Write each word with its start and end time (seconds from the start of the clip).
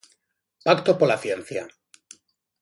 Pacto 0.65 0.91
pola 0.99 1.21
ciencia. 1.25 1.63